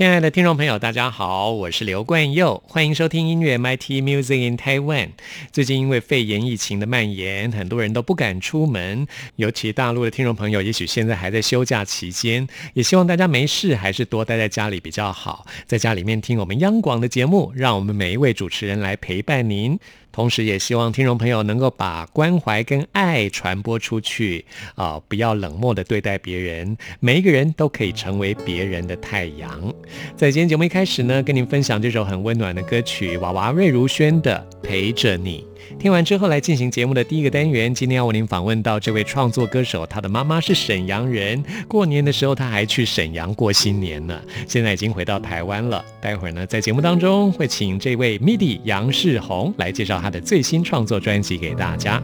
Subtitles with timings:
[0.00, 5.10] 亲爱的听众朋友，大家好，我是刘冠佑，欢迎收听音乐 MIT Music in Taiwan。
[5.52, 19.78] 最近因为肺炎疫情的蔓延，很多人都不敢出门，尤其大陆的听众朋友，也许现在还在休假期间，也希望大家没事还是多待在家里比较好，在家里面听我们央广的节目，让我们每一位主持人来陪伴您。
[20.12, 24.44] 同时，也希望听众朋友能够把关怀跟爱传播出去
[24.74, 25.00] 啊！
[25.08, 29.72] 不要冷漠的对待别人，每一个人都可以成为别人的太阳。
[30.16, 35.44] 在今天节目一开始呢，跟您分享这首很温暖的歌曲，娃娃瑞如轩的《陪着你》。
[35.78, 37.74] 听完之后，来进行节目的第一个单元。
[37.74, 44.20] 今天要为您访问到这位创作歌手，他的妈妈是沈阳人，过年的时候他还去沈阳过新年呢。
[44.46, 45.84] 现在已经回到台湾了。
[46.00, 52.02] 待会儿呢，在节目当中会请这位 MIDI 杨世宏来介绍他的最新创作专辑给大家。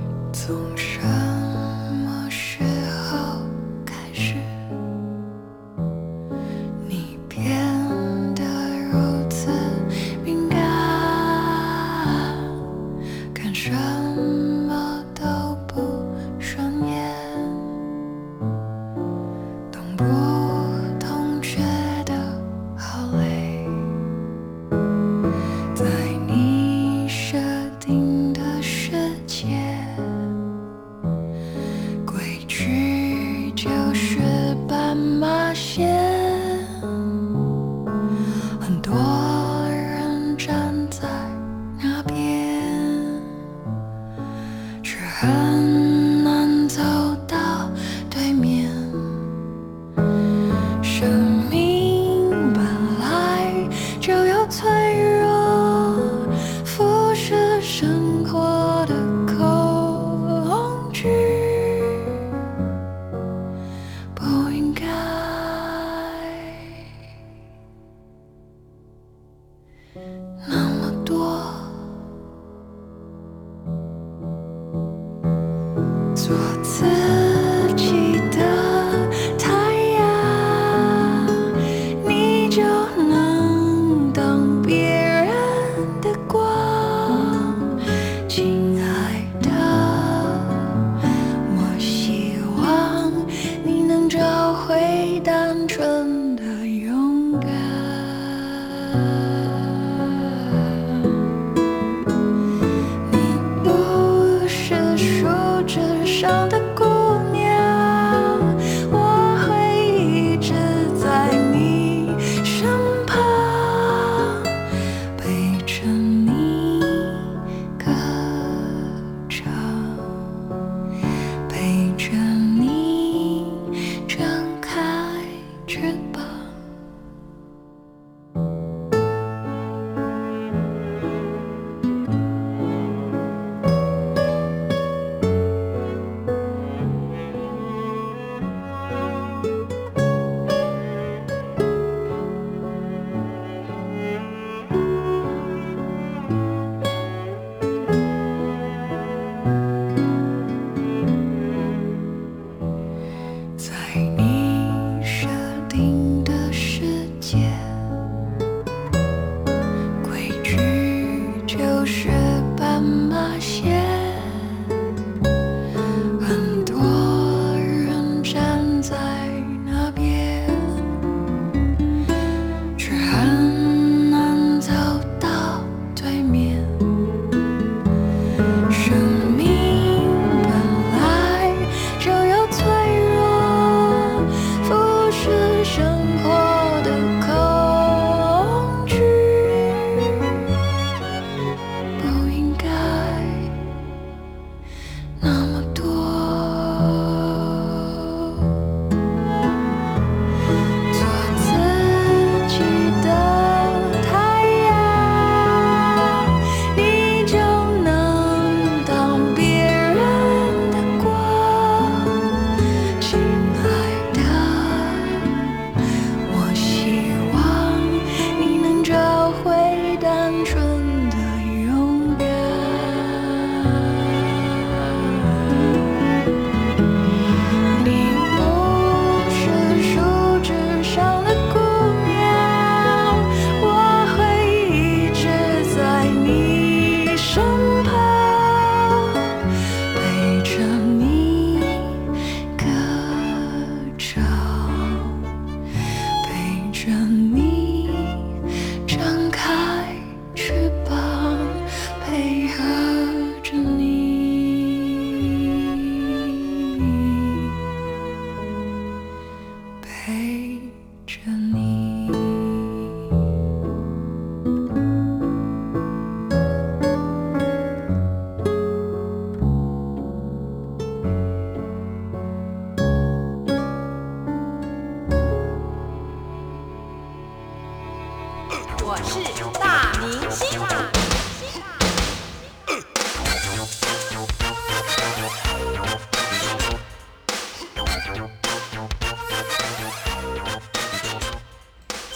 [76.16, 77.25] 坐在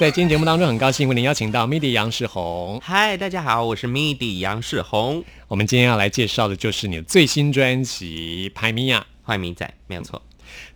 [0.00, 2.80] 在今天节目当中，很高兴为您邀请到 MIDI 杨世宏。
[2.82, 5.22] 嗨，大家好，我是 MIDI 杨世宏。
[5.46, 10.22] 我们今天要来介绍的就是你的最新专辑《派米亚》，坏米仔，没有错。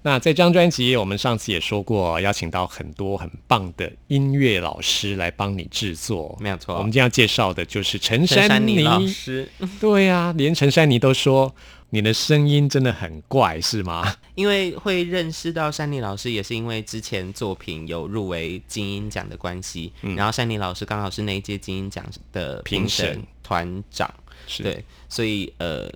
[0.02, 6.76] 那在这张专辑，我们上次也说过，邀请到很多很棒的音乐老师来帮你制作，没有错。
[6.76, 9.48] 我们今天要介绍的就是陈珊妮老师。
[9.80, 11.54] 对呀，连陈珊妮都说
[11.94, 14.17] 你的声音真的很怪，是吗？
[14.35, 19.93] 因为会认识到山妮老师，也是因为之前作品有入围金音奖的关系。
[20.02, 24.12] 嗯，然后山妮老师刚好是那一届金音奖的评审团长，
[24.58, 25.88] 对，所以呃。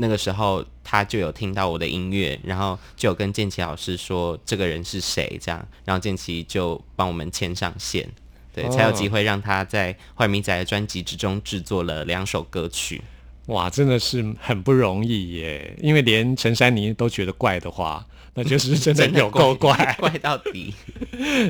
[0.00, 8.08] 那个时候他就有听到我的音乐，然后就有跟建奇老师说这个人是谁，这样，然后建奇就帮我们牵上线，
[8.54, 13.02] 对，才有机会让他在坏米仔的专辑之中制作了两首歌曲。
[13.48, 15.76] 哇，真的是很不容易耶！
[15.82, 18.06] 因为连陈珊妮都觉得怪的话。
[18.34, 20.72] 那就是真的有够怪，怪到底。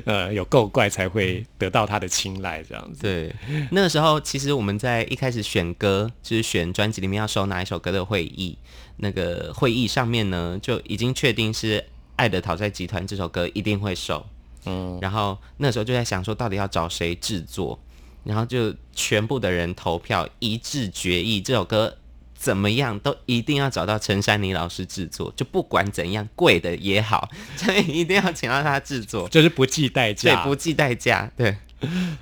[0.06, 3.02] 呃，有够怪才会得到他的青睐，这样子。
[3.02, 3.34] 对，
[3.72, 8.56] 那个时候其实我们在一开始选歌，就是选专辑里面要收哪一首歌的会议，
[8.96, 11.78] 那个会议上面呢就已经确定是
[12.16, 14.24] 《爱的讨债集团》这首歌一定会收。
[14.64, 17.78] 嗯，然后那时候就在想说，到底要找谁制作，
[18.28, 21.96] 然后就全部的人投票一致决议这首歌。
[22.40, 27.28] 怎么样都一定要找到陈珊妮老师制作，就不管怎样贵的也好，
[27.58, 31.56] 所以一定要请到他制作，就是不计代价，对，不计代价，对。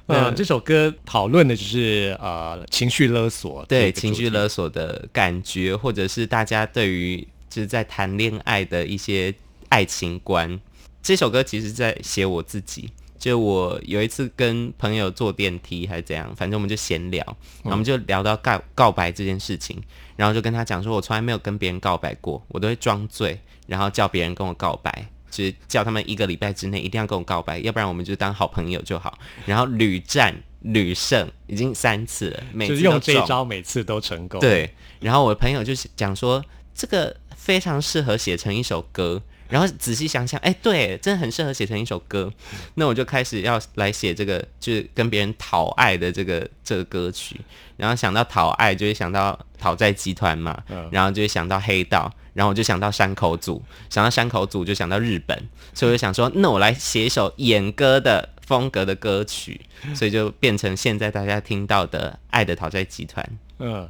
[0.06, 7.20] 嗯，这首歌讨论的就是呃情绪勒索，对情绪勒索的感觉，或者是大家对于
[7.50, 9.35] 就是在谈恋爱的一些
[9.69, 10.58] 爱情观。
[11.03, 12.91] 这首歌其实在写我自己。
[13.19, 19.83] 就我有一次跟朋友坐电梯还是怎样，反正我们就闲聊，我们就聊到告告白这件事情，
[20.17, 29.19] 然后就跟他讲说，我从来没有跟别人告白过，我都会装醉，然后叫别人跟我告白，就是叫他们一个礼拜之内一定要跟我告白，要不然我们就当好朋友就好。
[29.45, 34.39] 然后屡战屡胜，已经三次了，每 次用这一招，每次都成功。
[34.43, 36.44] 对，然后我的朋友就是讲说，
[36.75, 39.23] 这个非常适合写成一首歌。
[39.48, 42.32] 然后仔细想想，哎，对，真的很适合写成一首歌。
[42.74, 47.41] 那我就开始要来写这个，就是跟别人讨爱的这个这个歌曲。
[47.76, 55.36] 然后想到讨爱，就会想到讨债集团嘛，然后就会想到黑道，然后我就想到山口组，想到山口组就想到日本，
[55.74, 59.60] 所以我就想说，那我来写一首演歌的风格的歌曲，
[59.94, 63.22] 所以就变成现在大家听到的《爱的讨债集团》。
[63.58, 63.89] 嗯，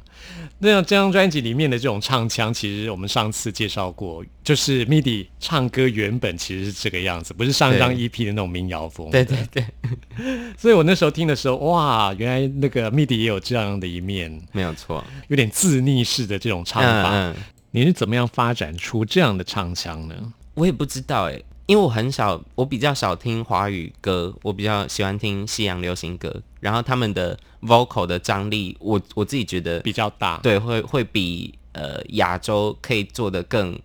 [0.59, 9.11] 那这张专辑里面的这种唱腔，其实我们上次介绍过，就是 MIDI 唱歌原本其实是这个样子，不是上一张 EP 的那种民谣风。
[9.11, 9.65] 对对对，
[10.57, 17.35] 所以我那时候听的时候，哇，原来那个 MIDI 也有这样的一面，没有错，有点自逆式的这种唱法。
[17.71, 20.15] 你是怎么样发展出这样的唱腔呢？
[20.53, 21.39] 我也不知道哎。
[21.67, 26.41] 因为我很少，我比较少听华语歌，我比较喜欢听西洋流行歌。
[26.61, 33.77] 然后他们的 vocal 的张力，我我自己觉得比较大，对，会会比呃亚洲可以做的更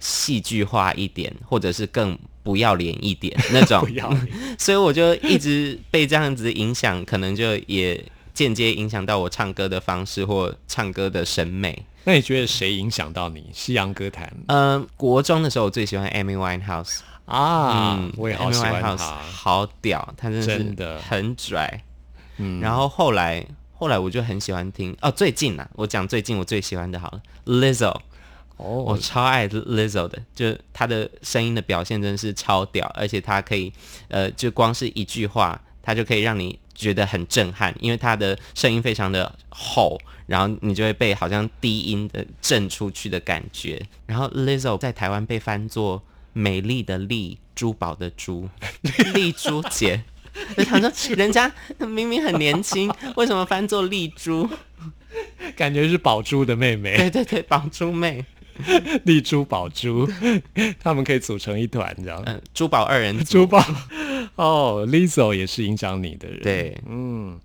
[0.00, 3.86] 戏剧化一点，或者是更不要脸一点那种。
[4.58, 11.84] 所以我就一直被这样子影响，可能就也间接影响到我唱歌的方式或唱歌的审美。
[12.04, 13.50] 那你觉得谁影响到你？
[13.52, 14.32] 西洋歌坛？
[14.48, 17.00] 嗯，国中的时候我最喜欢 Amy Winehouse。
[17.26, 21.84] 啊，我也好喜欢他，好屌，他真的很拽。
[22.38, 27.94] 嗯，然后后来后来我就很喜欢听哦，最近啊，我讲最近我最喜欢的好了，Lizzo，
[28.56, 33.72] 哦，我超爱 Lizzo 的，就他的声音的表现真的是超屌，而且他可以
[34.08, 43.80] 呃，就光是一句话，他就可以让你觉得很震撼，因为他的声音非常的厚，然后你就会被好像低音的震出去的感觉。
[44.06, 46.02] 然后 Lizzo 在台湾被翻作。
[46.32, 48.48] 美丽的丽，珠宝的珠，
[49.14, 50.00] 丽珠姐。
[50.56, 54.48] 就他说：“人家明明很年轻， 为什么翻作丽珠？
[55.56, 56.96] 感觉是宝珠的妹妹。
[56.96, 58.24] 对对对，宝珠妹。”
[59.04, 60.08] 丽珠宝珠，
[60.82, 62.22] 他们可以组成一团，这样。
[62.26, 63.64] 嗯，珠宝二人珠宝
[64.36, 66.40] 哦，Lizzo 也是影响你的人。
[66.42, 67.38] 对，嗯，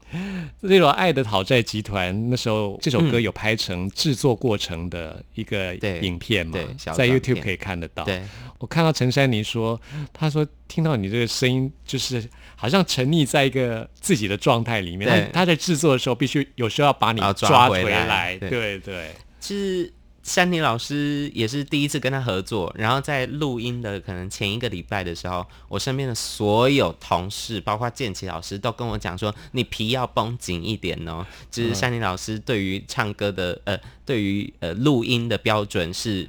[0.61, 6.59] 这首《爱的讨债集团》那时候这首歌有拍成制作过程的一个影片嘛？
[6.93, 8.03] 在 YouTube 可以看得到。
[8.05, 8.21] 对，
[8.59, 9.79] 我看到陈珊妮说，
[10.13, 12.23] 她说听到你这个声音，就是
[12.55, 15.09] 好像沉溺在一个自己的状态里面。
[15.31, 18.37] 她她在制作的时候，必须有时候要把你抓回来。
[18.37, 19.91] 对对，是。
[20.25, 36.27] 山妮老师也是第一次跟他合作，然后在录音的可能前一个礼拜的时候，我身边的所有同事，包括建奇老师，都跟我讲说：“你皮要绷紧一点哦。”就是山妮老师对于唱歌的呃，对于呃录音的标准是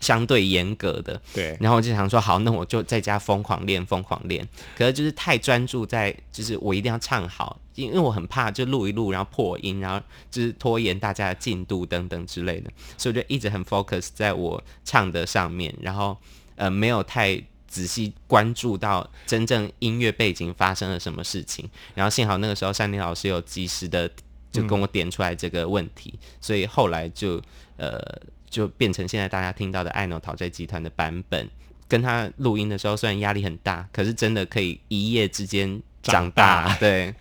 [0.00, 1.20] 相对严格的。
[1.34, 4.48] 对，然后我就想说，好，那我就在家疯狂练，疯狂练。
[4.74, 16.16] 可是就是太专注在，就是我一定要唱好，因为我很怕就录一录，然后破音，然后就是拖延大家的进度等等之类的，所以我就一直很 focus 在我唱的上面，然后
[16.56, 17.42] 呃没有太。
[17.70, 24.10] 仔细关注到真正音乐背景发生了什么事情，然后幸好那个时候山林老师有及时的
[24.50, 27.38] 就跟我点出来这个问题，所以后来就
[27.76, 28.00] 呃
[28.48, 31.46] 就变成现在大家听到的爱诺讨债集团的版本。
[31.86, 37.14] 跟他录音的时候虽然压力很大，可是真的可以一夜之间长大，对，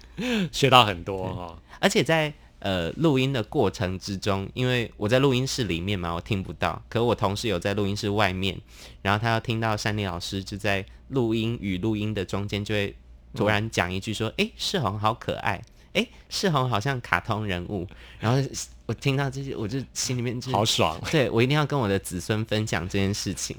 [0.51, 2.33] 学到很多哈，而且在。
[2.59, 6.81] 呃，录音的过程之中，因为我在录音室里面嘛，我听不到。
[6.89, 8.59] 可我同事有在录音室外面，
[9.03, 12.95] 然后他要听到山林老师就在录音与录音的中间，就会
[13.35, 15.61] 突然讲一句说：“哎，世宏好可爱，
[15.93, 17.87] 哎，世宏好像卡通人物。”
[18.19, 18.41] 然后
[18.87, 20.99] 我听到这些，我就心里面就好爽。
[21.11, 23.55] 对我一定要跟我的子孙分享这件事情，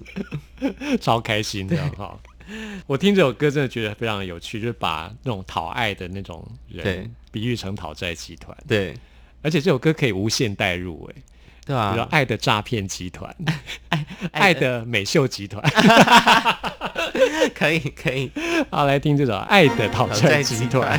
[1.00, 2.18] 超开心的哈。
[2.86, 8.56] 我听这首歌真的觉得非常有趣，就是把那种讨爱的那种人比喻成讨债集团。
[8.66, 8.94] 对，
[9.42, 11.22] 而且这首歌可以无限代入，哎，
[11.66, 13.34] 对啊，比如爱的诈骗集团，
[13.90, 15.62] 爱爱的美秀集团，
[17.54, 18.30] 可以可以。
[18.70, 20.98] 好，来听这首《爱的讨债集团》。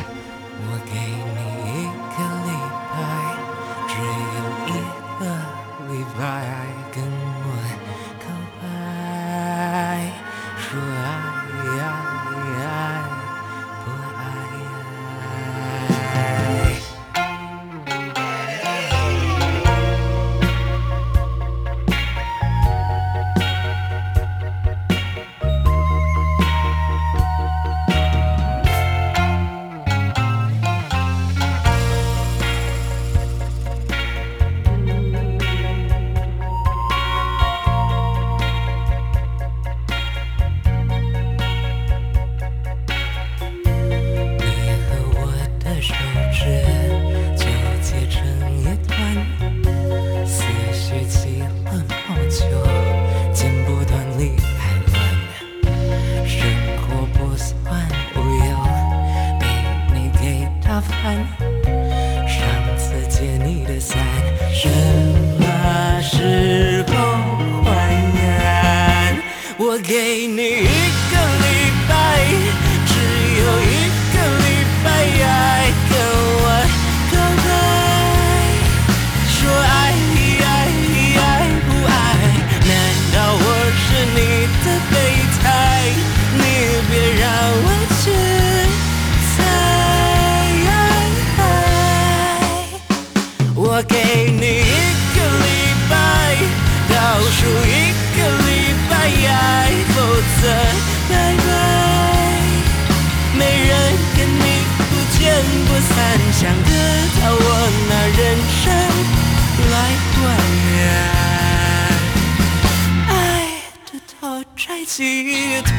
[115.02, 115.72] 一团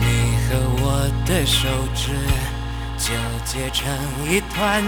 [0.00, 0.06] 你
[0.40, 0.84] 和我
[1.26, 2.02] 的手指
[2.96, 3.12] 就
[3.44, 3.84] 结成
[4.26, 4.82] 一团，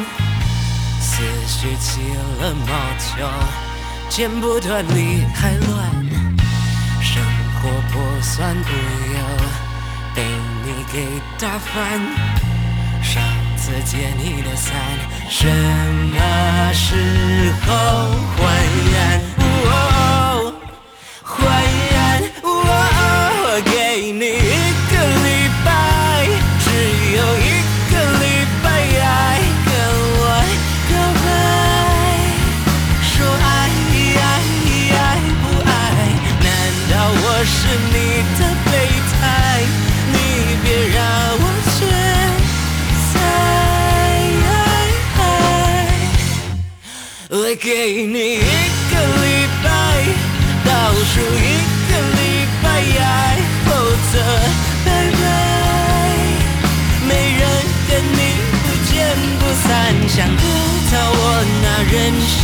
[0.99, 2.00] 思绪起
[2.40, 3.28] 了毛球，
[4.09, 5.90] 剪不断理还乱，
[7.02, 7.23] 生
[7.61, 8.71] 活不算不
[9.04, 9.05] 一。
[10.93, 12.00] 给打翻。
[13.02, 13.23] 上
[13.57, 14.75] 次借你的伞，
[15.28, 17.73] 什么时候
[18.37, 19.46] 还原？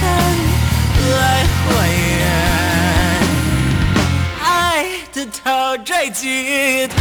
[0.02, 2.22] 来还原
[4.42, 4.44] 爱
[5.12, 6.91] 的讨债记。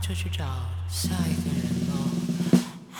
[0.00, 0.44] 就去找
[0.88, 1.94] 下一个人喽，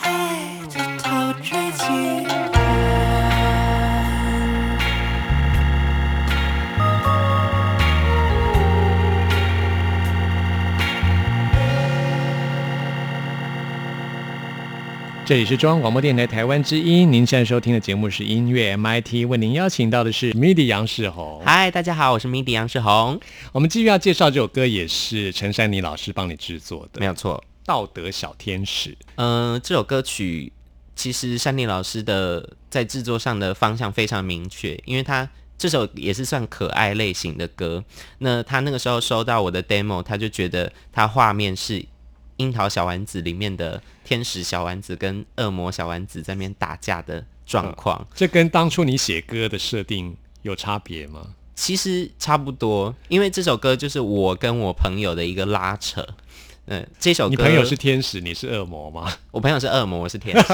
[0.02, 2.49] 爱的头追击。
[15.30, 21.40] 这里是中央广播电台台湾之音，您现在收听的节目是音乐 MIT，为您邀请到的是 MIDI 杨世宏。
[21.44, 23.20] 嗨，大家好，我是 MIDI 杨世宏。
[23.52, 28.90] 我们继续要介绍这首歌，也是陈珊妮老师帮你制作的，没有错，《道德小天使》。
[29.14, 30.52] 嗯，这首歌曲
[30.96, 37.84] 其实珊妮老师的在制作上的方向非常明确，因为她这首也是算可爱类型的歌。
[38.18, 41.84] 那她那个时候收到我的 demo，她就觉得她画面是。
[42.40, 51.34] 樱桃小丸子里面的天使小丸子跟恶魔小丸子在面打架的状况，这跟当初你写歌的设定有差别吗？
[51.54, 56.06] 其实差不多，因为这首歌就是我跟我朋友的一个拉扯。
[56.66, 59.12] 嗯，这首歌，你朋友是天使，你是恶魔吗？
[59.32, 60.44] 我朋友是恶魔，我是天使。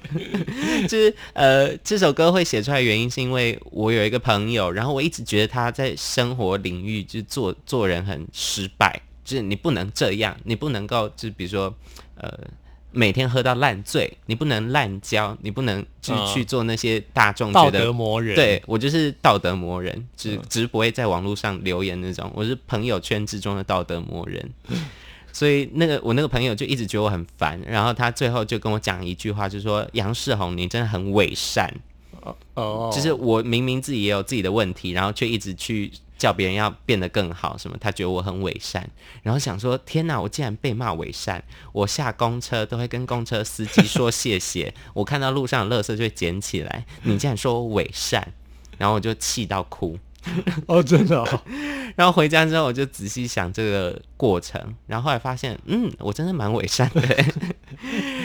[0.88, 9.02] 就是呃，这首歌会写出来原因是因为我有一个朋友，然后我一直觉得他在生活领域就做做人很失败。
[9.24, 11.74] 就是你不能这样，你不能够，就是比如说，
[12.16, 12.30] 呃，
[12.92, 18.36] 每天喝到烂醉，你不能滥交，你不能去去做那些大众道德魔人。
[18.36, 24.50] 对我就是道德魔人，只只是不会在网络上留言那种，我是朋友圈之中的道德魔人。
[25.32, 31.68] 所以那个我那个朋友就一直觉得我很烦，然后他最后就跟我讲一句话，就是说杨世宏，你真的很伪善。
[32.54, 35.92] 哦，就是我明明自己也有自己的问题，然后却一直去。
[36.16, 37.76] 叫别人要变得更好，什么？
[37.78, 38.88] 他觉得我很伪善，
[39.22, 41.42] 然后想说：天哪，我竟然被骂伪善！
[41.72, 46.86] 我下公车都会跟公车司机说谢谢， 我看到路上的垃圾就会捡起来。
[47.02, 48.32] 你竟然说我伪善，
[48.78, 49.98] 然后我就气到哭。
[50.66, 51.22] 哦，真的。
[51.96, 57.02] 然后回家之后，我就仔细想这个过程，然后后来发现，嗯，我真的蛮伪善的。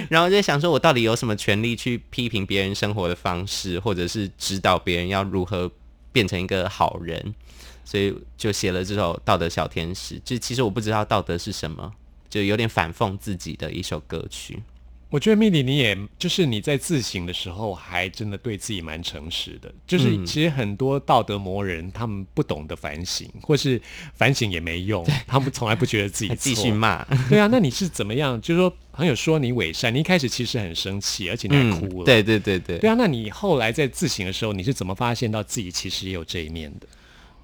[0.10, 5.72] 然后就想说，我到底有什么权利去批评别人生活的方式，或者是指导别人要如何
[6.12, 7.34] 变成一个好人？
[7.86, 11.91] 所以就写了这首《道德小天使》，就其实我不知道道德是什么，
[12.30, 14.62] 就有点反讽自己的一首歌曲。
[15.10, 19.74] 我觉得蜜莉，你也就是你在自省的时候，还真的对自己蛮诚实的。
[19.88, 23.82] 就是其实很多道德魔人，他们不懂得反省，或是
[24.13, 27.04] 反省也没用，他们从来不觉得自己继续骂。
[27.28, 28.39] 对啊，那你是怎么样？
[28.39, 32.06] 就是说朋友说你伪善，你一开始其实很生气，而且你还哭了。
[32.06, 32.78] 对对对对。
[32.78, 36.88] 对啊，那你后来在自省的时候，你是怎么发现到自己其实也有这一面的？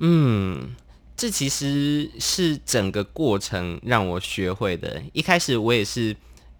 [0.01, 0.75] 嗯，
[1.17, 5.01] 这其实是整个过程让我学会的。
[5.13, 6.15] 一开始我也是，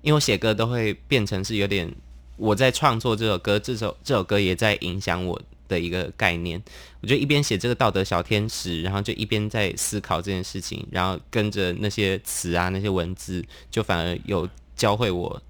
[0.06, 1.92] 因为我写歌都会变成是有点
[2.38, 6.62] 我在创作这首歌，这首这首歌也在影响我的一个概念。
[7.02, 15.42] 我就一边写这个道德小天使，然后就一边在思考这件事情，然后跟着那些词啊、那些文字，就反而有教会我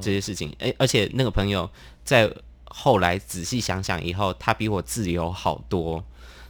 [0.00, 0.50] 这些事情。
[0.60, 1.68] 诶，而且那个朋友
[2.02, 2.32] 在
[2.64, 6.02] 后来仔细想想以后，他比我自由好多。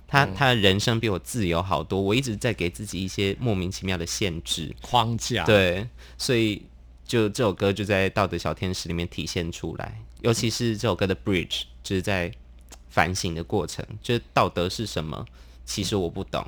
[0.06, 5.44] 他他的人生比我自由好多，我一直在给自己一些莫名其妙的限制框架。
[5.44, 6.60] 对，所以
[7.10, 12.30] 就这首歌就在《道德小天使》里面体现出来，尤其是这首歌的 bridge，就是在
[12.88, 15.26] 反省的过程，就是道德是什么？
[15.64, 16.46] 其实我不懂。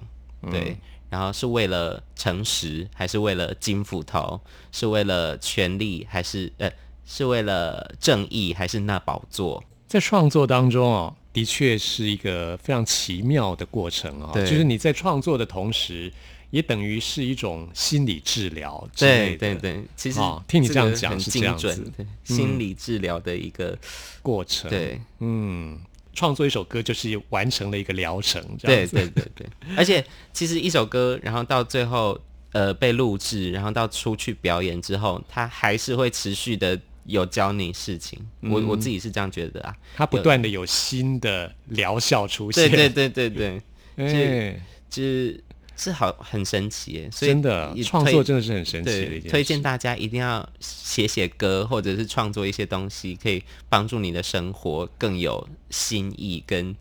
[0.53, 0.77] 对，
[1.11, 4.41] 然后是为了诚实，还是为了金斧头？
[4.71, 6.71] 是为了权力，还是呃，
[7.05, 9.65] 是为了正义，还是那宝座？
[9.89, 11.17] 在创作当中哦。
[11.33, 14.31] 的确是一个非常奇妙的过程啊！
[14.35, 16.13] 就是你在创作的同时，
[16.53, 18.89] 也等于是一种心理治疗。
[18.97, 23.77] 对对对，其实听你这样讲是这样子，心理治疗的一个
[24.23, 24.71] 过程。
[24.71, 25.81] 对，嗯，
[26.13, 28.41] 创作一首歌就是完成了一个疗程。
[28.61, 32.17] 对对对对， 而且其实一首歌，然后到最后
[32.53, 36.79] 呃被录制，然后到出去表演之后，它还是会持续的。
[37.05, 39.77] 有教你事情，我我自己是这样觉得啊。
[39.97, 43.61] 他不断的有新的疗效出现，对对对对
[43.97, 45.45] 对，是是
[45.77, 47.11] 是好很神奇耶。
[47.11, 49.31] 真的创作真的是很神奇的一件。
[49.31, 56.75] 推荐大家一定要写写歌，或者是创作一些东西，可以帮助你的生活更有新意，跟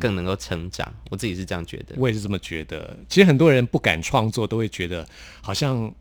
[0.00, 0.92] 更能够成长。
[1.10, 2.96] 我自己是这样觉得，我也是这么觉得。
[3.08, 5.06] 其实很多人不敢创作，都会觉得
[5.40, 5.92] 好像。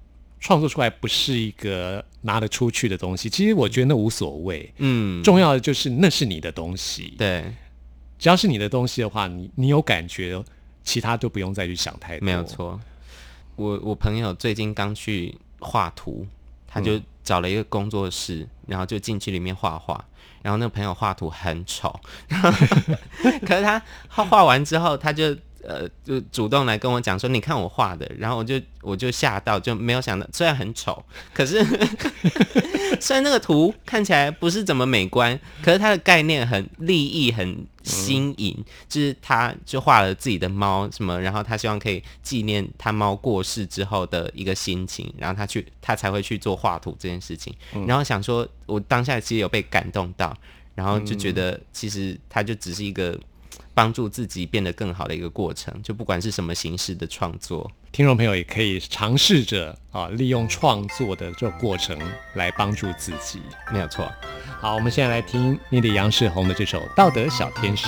[0.43, 4.73] 创作出来不是一个拿得出去的东西，其实我觉得那无所谓。
[4.77, 7.13] 嗯，重要的就是那是你的东西。
[7.15, 7.45] 对，
[8.17, 10.43] 只要是你的东西的话，你你有感觉，
[10.83, 12.25] 其他就不用再去想太多。
[12.25, 12.79] 没有错，
[13.55, 16.25] 我我朋友最近刚去画图，
[16.67, 20.03] 他就找了一个工作室，然后就进去里面画画。
[20.41, 21.99] 然后那个朋友画图很丑，
[23.45, 25.35] 可是他画画完之后，他就。
[25.63, 31.63] 呃，就主动来跟我讲说，你看我画的，然后我就我就吓到，就没有想到，虽然很丑，可是
[32.99, 47.55] 虽然那个图看起来不是怎么美观，可是它的概念很立意，很新颖，就是他就画了自己的猫什么，然后他希望可以纪念他猫过世之后的一个心情，然后他去他才会去做画图这件事情，
[47.87, 50.35] 然后想说，我当下其实有被感动到，
[50.75, 53.19] 然后就觉得其实他就只是一个。
[53.73, 61.97] 帮助自己变得更好的一个过程，就不管是什么形式的创作，听众朋友也可以尝试着啊，利用创作的这个过程
[62.35, 64.11] 来帮助自己，没有错。
[64.59, 67.87] 好，我们现在来听你的杨世宏的这首《道德小天使》。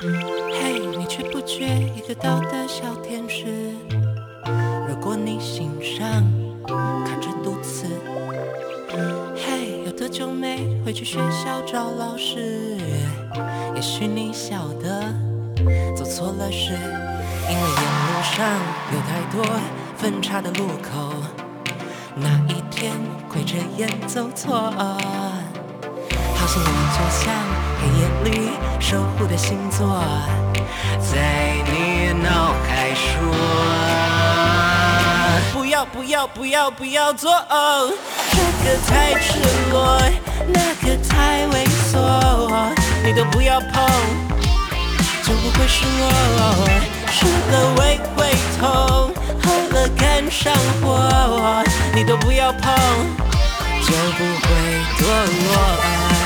[0.00, 3.72] 嘿，你却不缺一个道德小天使，
[4.88, 6.24] 如果你心上
[7.04, 7.84] 看着肚子，
[9.36, 12.67] 嘿，有多久没回去学校找老师？
[13.78, 15.14] 也许你晓得，
[15.94, 16.72] 走错了事，
[17.48, 18.44] 因为沿路上
[18.92, 19.38] 有太多
[19.96, 21.14] 分叉的路口。
[22.16, 22.92] 那一天
[23.28, 24.74] 会着眼走错，好
[26.44, 27.32] 像我就像
[27.78, 30.02] 黑夜里守护的星座，
[31.00, 33.14] 在你脑海说，
[35.52, 37.30] 不要不要不要不要做，
[38.32, 39.38] 这个太赤
[39.70, 40.02] 裸，
[40.48, 41.96] 那个太猥琐。
[43.08, 43.88] 你都不要碰，
[45.24, 46.10] 就不会失落。
[47.10, 49.10] 失了胃会痛，
[49.42, 51.64] 喝了肝上火。
[51.94, 52.70] 你都不要碰，
[53.80, 54.46] 就不会
[54.98, 56.17] 堕落。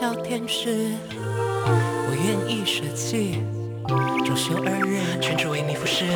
[0.00, 3.42] 小天使，我愿意舍弃。
[4.24, 6.06] 周休二日，全职为你服侍。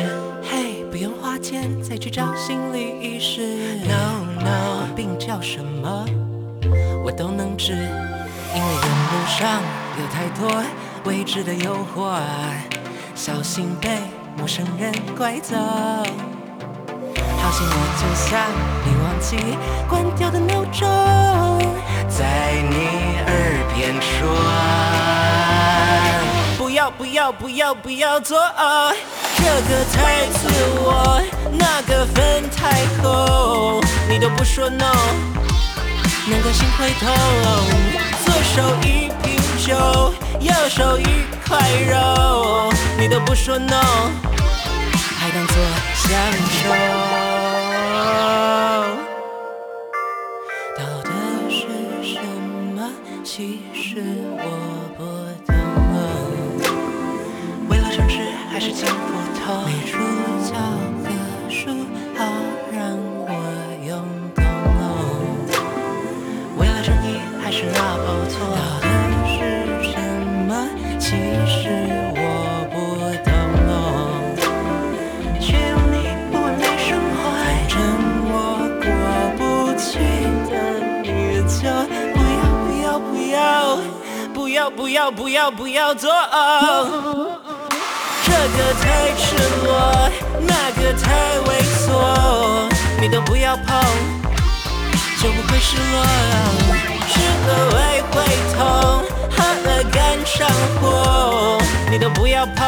[0.41, 3.77] 嘿，不用花钱再去找心理医师。
[3.85, 6.03] No No，病叫什么？
[7.03, 9.61] 我都能治，因为人路上
[9.99, 10.63] 有太多
[11.03, 12.19] 未知的诱惑，
[13.13, 13.99] 小心被
[14.35, 15.55] 陌生人拐走。
[17.45, 18.25] 好像我就像
[18.83, 19.37] 你忘记
[19.87, 20.81] 关掉的闹钟。
[22.09, 22.23] 在
[22.71, 23.29] 你耳
[23.75, 24.17] 边说，
[26.57, 28.41] 不要不要不要不要做，
[29.37, 33.79] 这个太自我，那个分太厚，
[34.09, 34.95] 你都不说 no，
[36.27, 37.13] 难怪心会痛。
[38.25, 41.05] 左手一瓶酒，右手一
[41.47, 44.09] 块肉，你都不说 no，
[45.19, 45.55] 还当作
[45.93, 46.09] 享
[46.49, 47.24] 受。
[50.77, 51.09] 道的
[51.49, 51.67] 是
[52.03, 52.19] 什
[52.75, 52.77] 么
[53.23, 54.01] 其实
[54.37, 54.43] 我
[54.97, 55.03] 不
[55.45, 55.53] 懂，
[57.69, 58.15] 为了城市
[58.49, 58.91] 还是进不
[59.39, 59.65] 头。
[59.65, 59.97] 没主
[60.43, 60.53] 教
[84.69, 86.11] 不要不要不要做，
[88.23, 90.09] 这个太赤裸，
[90.41, 91.49] 那个太猥
[91.85, 91.89] 琐，
[92.99, 93.81] 你都不要碰，
[95.21, 96.03] 就不会失落。
[97.07, 98.13] 吃了胃会
[98.55, 98.59] 痛，
[99.31, 100.49] 喝了肝上
[100.81, 102.67] 火，你都不要碰，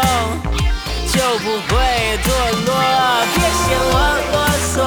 [1.12, 2.27] 就不会堕
[2.65, 2.69] 落。
[3.36, 3.93] 别嫌我
[4.31, 4.36] 啰
[4.73, 4.77] 嗦，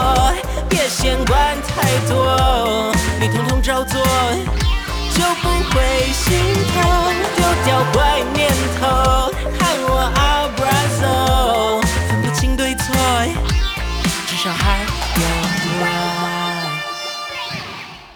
[0.69, 1.75] 别嫌管太
[2.09, 4.01] 多，你统统照做。
[5.73, 5.79] 会
[6.13, 6.37] 心
[6.73, 6.83] 痛，
[7.37, 8.87] 丢掉坏念头，
[9.59, 12.87] 喊我阿布拉走，分不清对错，
[14.27, 15.23] 至少还有
[15.81, 15.83] 我。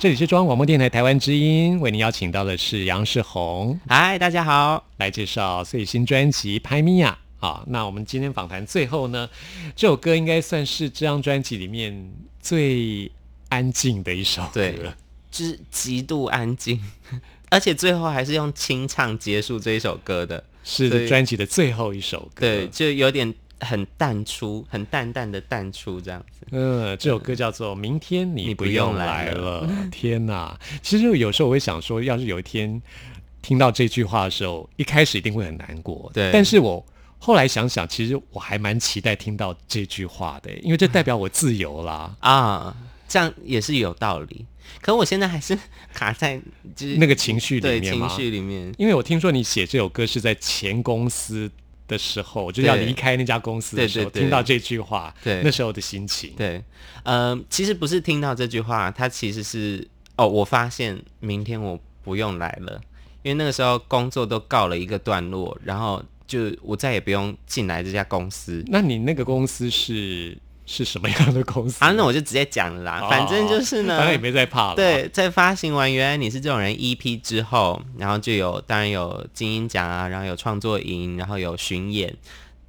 [0.01, 3.79] 这里是中央广播电台台湾之音，为您邀请到的是杨世宏。
[3.89, 7.17] 嗨，大家好，来介绍最新专辑《拍咪呀》。
[7.41, 9.29] 好，那我们今天访谈最后呢，
[9.77, 13.13] 这首歌应该算是这张专辑里面最
[13.49, 14.93] 安静的一首歌。
[15.37, 16.81] 是极度安静，
[17.51, 22.41] 而且最后还是用清唱结束这一首歌的，是专辑的最后一首歌。
[22.41, 26.47] 对，就有点很淡出，很淡淡的淡出这样子。
[26.51, 29.67] 嗯，这首歌叫做《明天你不用来了》。
[29.91, 30.57] 天哪！
[30.83, 32.81] 其实有时候我会想说，要是有一天
[33.43, 36.11] 听到这句话的时候，一开始一定会很难过。
[36.15, 36.85] 对，但是我。
[37.17, 42.77] 后来想想，其实我还蛮期待听到这句话的，因为这代表我自由啦啊，
[43.09, 44.45] 这样也是有道理。
[44.81, 45.59] 可我现在还是
[45.95, 46.41] 卡在
[46.75, 51.51] 就是那个情绪里面情绪里面，因为我听说你写这首歌是在前公司
[51.87, 56.33] 的时候，就要离开那家公司的时候，听到这句话，对那时候的心情。
[56.37, 56.63] 对，
[57.03, 62.81] 呃，其实不是听到这句话，它其实是哦，我发现明天我不用来了，
[63.23, 68.65] 因为那个时候工作都告了一个段落，然后就我再也不用进来这家公司。
[68.69, 70.37] 那你那个公司是？
[70.67, 71.93] 是什么样的公司啊？
[71.93, 73.07] 那我就直接讲了啦。
[73.11, 74.75] 反正就是呢，反正也没在怕了。
[74.75, 82.17] 对，在发行完《原来你是这种人》EP 之后，然后就有当然有金鹰奖啊，然后有创作营，然后有巡演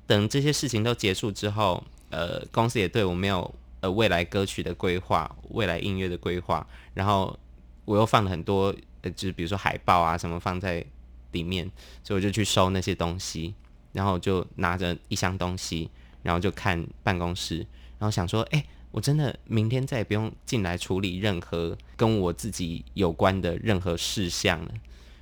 [0.05, 7.37] 等这些事情都结束之后，呃，公司也对我没有呃未来歌曲的规划、未来音乐的规划，然后
[7.85, 10.83] 我又放了很多呃，就是比如说海报啊什么放在
[11.31, 11.71] 里面，
[12.03, 13.53] 所以我就去收那些东西，
[13.93, 15.89] 然后就拿着一箱东西，
[16.23, 17.65] 然后就看办公室。
[17.97, 24.71] 然后想说，哎，我真的明天再也不用进来处理任何跟我自己有关的任何事项了。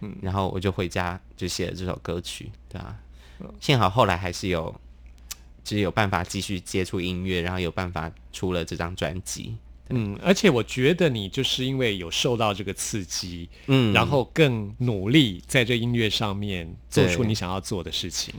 [0.02, 3.00] 嗯，然后我就回家就写了这首歌曲，对啊。
[3.60, 4.74] 幸好后来还是有，
[5.64, 9.56] 就是有办法继续接触音乐，然后有办法出了这张专辑。
[9.90, 18.34] 嗯，而且我觉得你就是因为有受到这个刺激，嗯，然后更努力在这音乐上面做出你想要做的事情。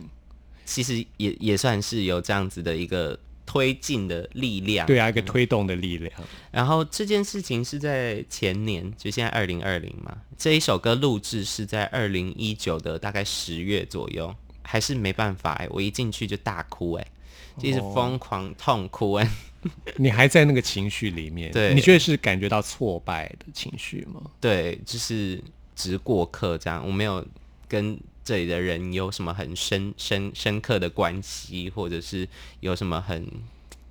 [0.64, 3.18] 其实也也算是有这样子的一个。
[3.46, 6.12] 推进的力量，对啊，一个推动的力量。
[6.50, 10.16] 然后这件事情是在前年，就现在二零二零嘛。
[10.36, 17.06] 这一首歌录制是在二零一九的大概十月左右，还是没办法哎，我一进去就大哭哎，
[17.58, 19.30] 就是疯狂痛哭哎。
[19.96, 21.72] 你还在那个情绪里面，对？
[21.74, 24.22] 你觉得是感觉到挫败的情绪吗？
[24.40, 25.42] 对，就是
[25.74, 27.24] 只过客这样，我没有
[27.68, 27.98] 跟。
[28.24, 32.26] 这里的人有什么很深深深刻的关系，或者是
[32.60, 33.26] 有什么很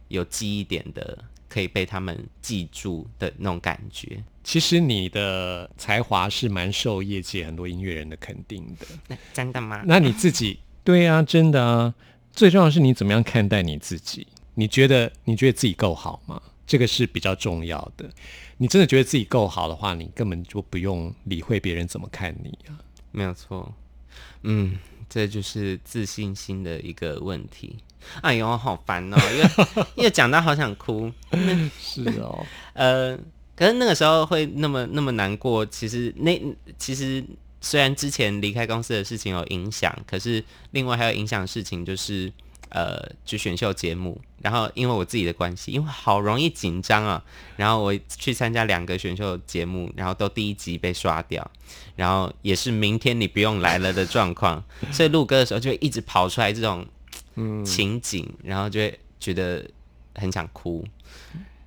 [0.08, 4.24] 有记忆点的，可以被他们记住的那种感觉？
[4.44, 9.18] 其实你的才华是蛮受业界很多音乐人的肯定的。
[9.32, 9.84] 真的吗？
[9.86, 11.94] 那你自己 对啊，真的啊。
[12.34, 14.28] 最重要的是你怎么样看待你自己？
[14.56, 16.42] 你觉得你觉得自己够好吗？
[16.66, 18.10] 这个是比较重要的。
[18.58, 22.80] 你真的觉得自己够好的话，你根本就不用理会别人怎么看你啊。
[23.12, 23.72] 没有错。
[24.44, 24.78] 嗯，
[25.10, 27.78] 这就是自信心的一个问题。
[28.22, 29.18] 哎呦，好烦哦！
[29.32, 31.12] 因为 因为讲到好想哭。
[31.80, 33.18] 是哦， 呃，
[33.56, 35.66] 可是那个时候会那么那么难过。
[35.66, 36.42] 其实那
[36.78, 37.24] 其实
[37.62, 42.32] 虽然之前离开公司的事情有影响，可是另外还有影响的事情就是。
[42.74, 47.24] 呃，去选秀节目，然后因为我自己的关系，因为好容易紧张啊，
[47.56, 51.52] 然后我去参加两个选秀节目，然后都第一集被刷掉，
[51.96, 56.84] 然后也是明天你不用来了的状况， 所以录歌的时候就会一直跑出来这种
[57.64, 59.64] 情景，然后就会觉得
[60.16, 60.84] 很想哭，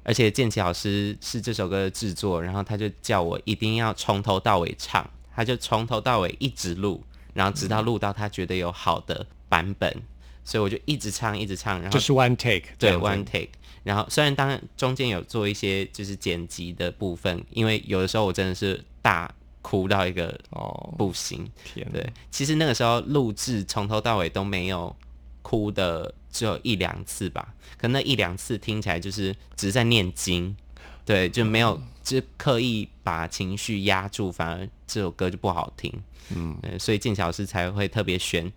[0.02, 10.02] 而且建奇老师是这首歌的制作，然后他就叫我一定要从头到尾唱，他就从头到尾一直录，然后直到录到他觉得有好的版本。
[10.46, 13.48] 所以我就一直唱，一直唱，然后就是 one take，对 one take。
[13.82, 21.48] 然后虽然当然中间有做一些就是剪辑的部分，因为有的时候我真的是大哭到一个哦不行。
[21.64, 24.94] 天，对，其实那个时候录制从头到尾都没有
[25.42, 27.54] 哭的，只有一两次吧。
[27.76, 30.56] 可那一两次听起来就是只是在念经，
[31.04, 35.92] 对，就没有就刻意把情绪压住，反而这首歌就不好听。
[36.30, 38.52] 嗯，所以剑桥师才会特别选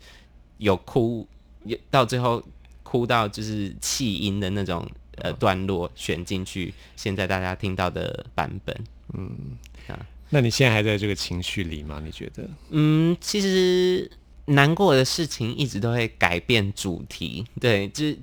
[0.58, 1.28] 有哭。
[1.90, 2.42] 到最后
[2.84, 8.76] 哭到就是气音的那种呃段落选进去，现在大家听到的版本，
[9.14, 12.02] 嗯啊，那你现在还在这个情绪里吗？
[12.04, 12.50] 你觉得？
[12.70, 14.10] 嗯，其实
[14.46, 18.18] 难过的事情一直都会改变主题，对，就是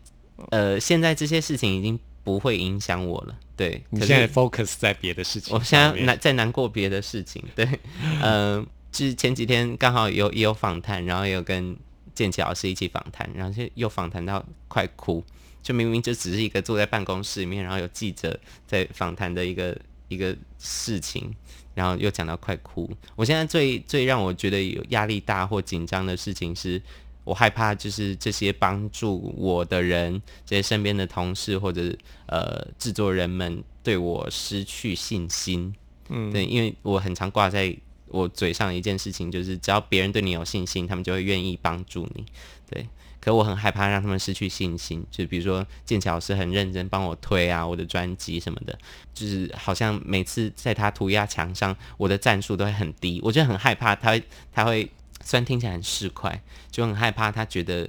[0.50, 3.80] 呃，现在这些事情已经不会影响我了，对。
[3.90, 7.68] 你现在 focus 在别的事情，我现在难在难过别的事情，对，
[8.20, 11.76] 嗯，就是前几天刚好有也有访谈，然后也有跟。
[12.16, 15.22] 剑桥老师一起访谈，然后就又访谈到快哭，
[15.62, 21.30] 就明明就只是一个坐在办公室里面，然后有记者在访谈的一个一个事情，
[21.74, 22.90] 然后又讲到快哭。
[23.14, 26.80] 我现在最最让我觉得有压力大或紧张的事情是，
[27.22, 31.94] 我害怕就是这些帮助我的人，这些身边的同事或者
[32.26, 35.74] 呃制作人们对我失去信心。
[36.08, 37.76] 嗯，对，因为我很常挂在。
[38.08, 42.24] 我嘴上一件事情就是，只要别人对你有信心，他们就会愿意帮助你。
[42.70, 42.88] 对，
[43.20, 45.04] 可我很害怕让他们失去信心。
[45.10, 48.78] 就比如说剑桥是很认真帮我推啊，我的专辑什么的，
[49.12, 53.20] 就是好像每次在他涂鸦墙上，我的战术都会很低。
[53.22, 54.20] 我就很害怕他，
[54.52, 54.90] 他会
[55.22, 56.38] 虽然听起来很市侩，
[56.70, 57.88] 就很害怕他觉得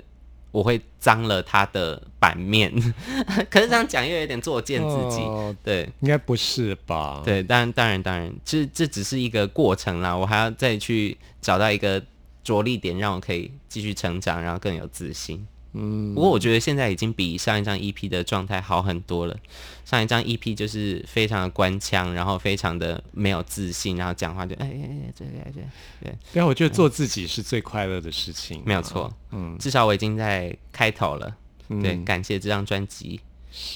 [0.52, 2.72] 我会脏了它的版面。
[3.50, 5.22] 可是这样讲又有点作践自己，
[5.64, 7.22] 对，应该不是吧？
[7.24, 12.02] 对，当然，当然，当然，这这只是一个过程啦，我还要再去找到一个
[12.44, 15.48] 着力点，让我可以继续成长，然后更有自信。
[15.80, 19.38] 嗯，不过我觉得现在已经比上一张 EP 的状态好很多了。
[19.86, 25.63] 上一张 EP 就是非常的官腔，然后非常的没有自信，然后讲话就哎哎哎，对对对
[26.02, 26.16] 对。
[26.34, 29.13] 对啊，我觉得做自己是最快乐的事情，没有错。
[29.32, 31.34] 嗯，至少我已经在开头了。
[31.70, 33.20] 对，感谢这张专辑。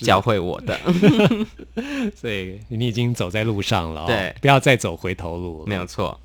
[0.02, 0.80] 教会我的，
[2.16, 6.20] 所以你已经走在路上了，对，不要再走回头路，没有错。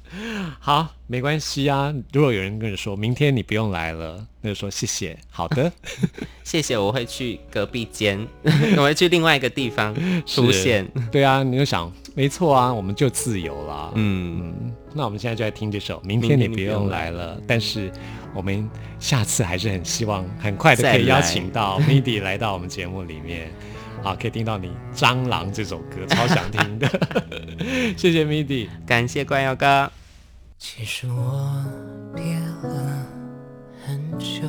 [0.60, 1.92] 好，没关系啊。
[2.12, 5.18] 如果有人跟你说明天你不用来了，那就说谢谢。
[5.30, 5.70] 好的，
[6.44, 6.78] 谢谢。
[6.78, 8.26] 我会去隔壁间，
[8.78, 10.86] 我会去另外一个地方出现。
[11.10, 13.92] 对啊，你就想，没错啊，我们就自由了。
[13.94, 16.00] 嗯，那我们现在就来听这首。
[16.02, 17.92] 明天你不用来了，但是。
[18.34, 23.50] 我们下次还是很希望很快的可以邀请到 MIDI 来到我们节目里面，
[24.02, 26.86] 好，可以听到你《蟑螂》这首歌，超想听的。
[27.96, 29.90] 谢谢 MIDI，感谢关耀哥。
[30.58, 31.64] 其实我
[32.14, 33.06] 憋了
[33.86, 34.46] 很久，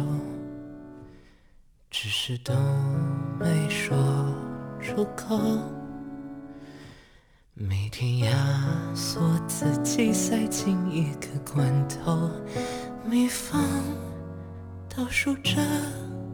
[1.90, 2.54] 只是都
[3.40, 3.96] 没说
[4.82, 5.77] 出口。
[7.60, 8.32] 每天压
[8.94, 12.30] 缩自己，塞进一个罐头。
[13.04, 13.60] 密封
[14.88, 15.60] 倒数着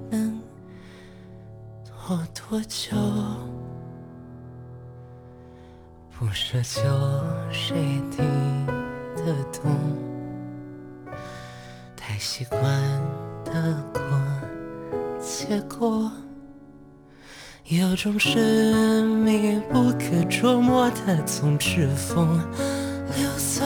[0.09, 0.41] 能
[1.95, 2.97] 活多久？
[6.11, 6.81] 不奢求
[7.49, 8.65] 谁听
[9.15, 9.71] 得懂，
[11.95, 12.59] 太习惯
[13.45, 14.01] 的过
[15.21, 16.11] 且过，
[17.69, 22.37] 有种神秘不可捉摸的从指缝
[23.17, 23.65] 流走，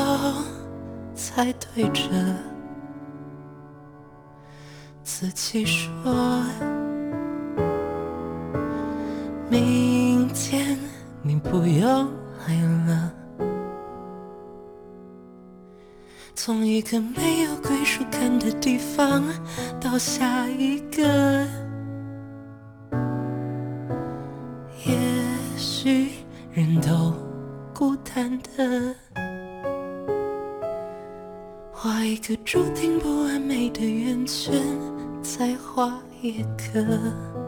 [1.16, 2.04] 才对着。
[5.04, 5.90] 自己说，
[9.50, 10.78] 明天
[11.24, 12.08] 你不用
[12.48, 12.56] 来
[12.86, 13.12] 了。
[16.36, 19.24] 从一个没有归属感的地方
[19.82, 21.48] 到下一个，
[32.28, 34.54] 个注定不完美的圆圈。
[35.22, 37.47] 再画一个。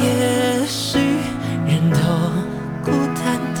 [0.00, 0.98] 也许
[1.66, 1.96] 人都
[2.82, 3.60] 孤单的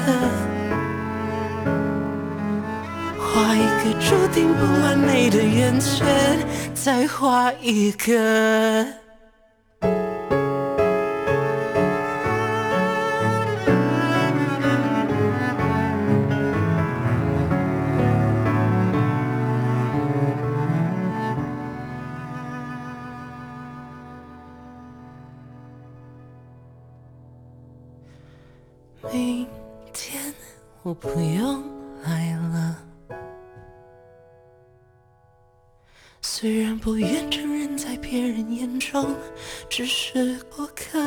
[3.18, 6.06] 画一个注定不完美的圆圈
[6.74, 9.05] 再画一个
[31.00, 31.62] 不用
[32.02, 32.78] 来了，
[36.20, 37.66] 虽然不愿承认。
[37.76, 39.14] 在别人眼中
[39.68, 40.98] 只是过客，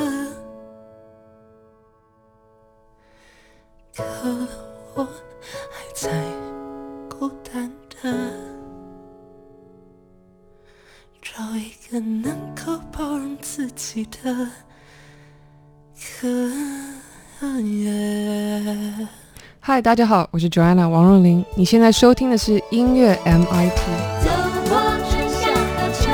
[3.96, 4.04] 可
[4.96, 6.24] 我还在
[7.10, 8.32] 孤单的
[11.22, 14.48] 找一个能够包容自己的
[19.70, 21.46] 嗨大家好我是 joanna 王若琳。
[21.54, 23.70] 你现在收听的是音乐 mit
[24.20, 24.32] 走
[24.68, 26.10] 过春夏和秋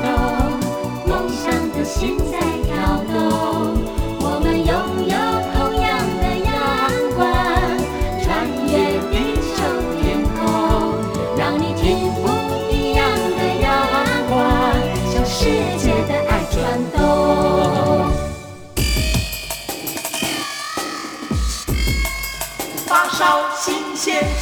[0.00, 0.08] 冬
[1.06, 3.76] 梦想的心在跳动
[4.18, 4.72] 我们拥
[5.04, 5.14] 有
[5.52, 5.86] 同样
[6.22, 6.48] 的阳
[7.14, 7.20] 光
[8.24, 9.14] 穿越地
[9.52, 9.60] 球
[10.00, 10.40] 天空
[11.36, 13.04] 让你一样
[13.36, 13.68] 的阳
[14.26, 14.34] 光
[15.26, 15.44] 世
[15.76, 15.85] 界
[24.06, 24.35] 新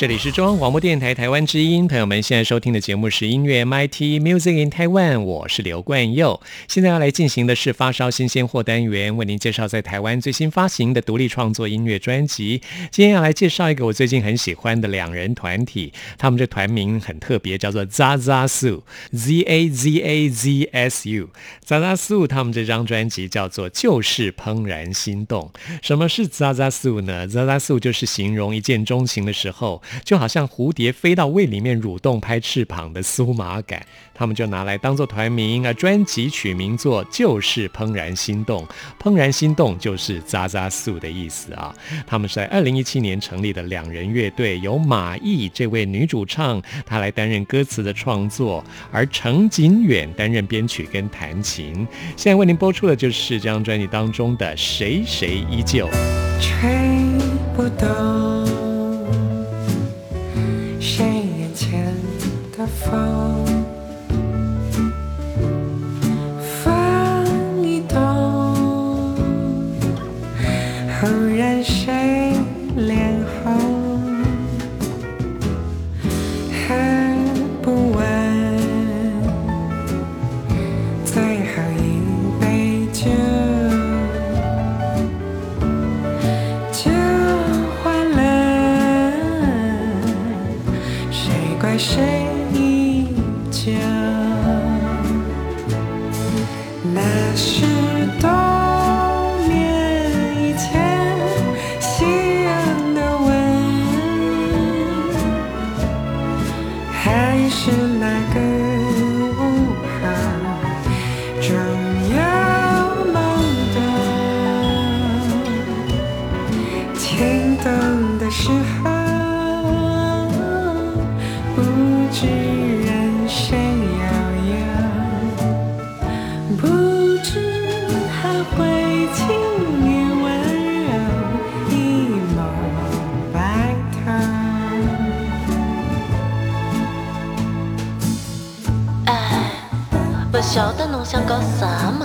[0.00, 6.40] 这里是中央广播电台台湾之音，朋友们现在收听的节目是音乐 MIT Music in Taiwan，我是刘冠佑。
[6.68, 12.62] 现在要来进行的是发烧新鲜货单元，为您介绍在台湾最新发行的独立创作音乐专辑。
[12.90, 21.28] 今天要来介绍一个我最近很喜欢的两人团体，他们这团名很特别，叫做 Zaza Su，Z A Z A Z S U。
[21.68, 25.52] Zaza Su 他们这张专辑叫做就是怦然心动。
[25.82, 29.82] 什么是 Zaza Su 呢？Zaza Su 就是形容一见钟情的时候。
[30.04, 33.84] 就好像蝴蝶飞到胃里面蠕动拍翅膀的酥麻感，
[34.14, 35.72] 他们就拿来当做团名啊。
[35.72, 38.66] 专辑取名作就是《怦然心动》，
[39.02, 41.74] 怦然心动就是扎扎素的意思啊。
[42.06, 51.86] 他们是在二零一七年成立的两人乐队，由马毅这位女主唱她来担任歌词的创作，而程锦远担任编曲跟弹琴。
[52.16, 55.86] 现在为您播出的就是这张专辑当中的《谁谁依旧》。
[56.40, 56.68] 吹
[57.54, 58.09] 不动。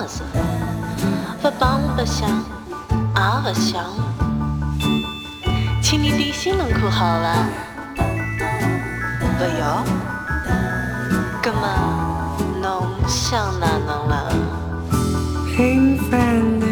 [0.07, 0.21] 子，
[1.41, 2.29] 不帮不想，
[2.89, 3.83] 也不想，
[5.81, 7.35] 请你点心侬可好伐？
[9.37, 9.83] 不要，
[11.43, 11.61] 那么
[12.61, 14.31] 侬想哪能了？
[15.55, 16.65] 平凡的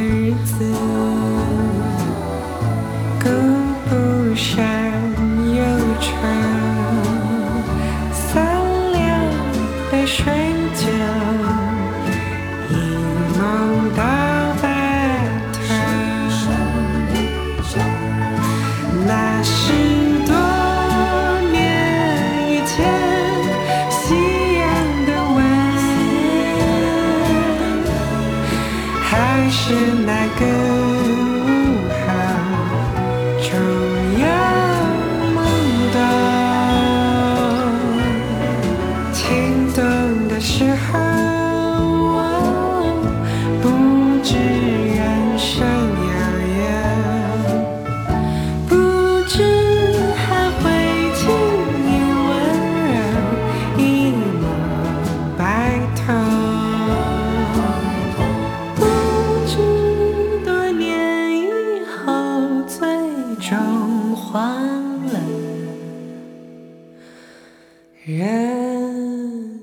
[68.05, 69.59] 远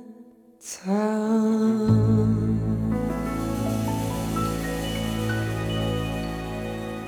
[0.59, 0.91] 走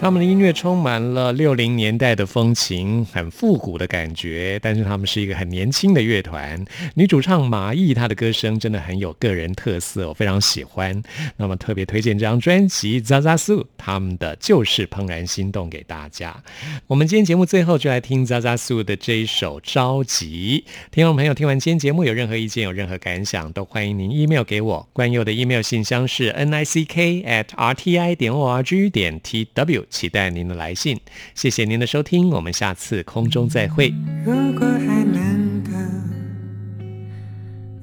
[0.03, 4.59] 他们的音乐充满了六零年代的风情，很复古的感觉。
[4.61, 11.01] 但是他们是一个很年轻的乐团，女主唱马毅，她的歌声真的很有个人特色，我非常喜欢。
[11.37, 16.43] 那么特别推荐这张专辑《Zaza Su》，他们的就是怦然心动给大家。
[16.89, 20.65] 我们今天节目最后就来听 Zaza Su 的这一首《着急》。
[20.91, 24.89] 听众朋友听完今天节目有任何意见、有任何感想，都欢迎您 email 给我。
[24.93, 29.21] 关佑的 email 信箱是 n i c k at r t i 点 o r g 点
[29.21, 29.87] t w。
[29.93, 30.99] 期待您的来信。
[31.35, 33.93] 谢谢您的收听我们下次空中再会。
[34.25, 35.71] 如果还能够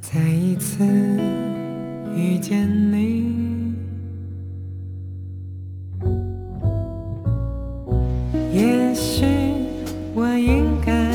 [0.01, 0.83] 再一次
[2.17, 3.29] 遇见你
[8.51, 9.23] 也许
[10.15, 11.08] 我应该